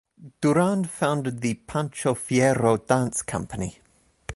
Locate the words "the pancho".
1.41-2.15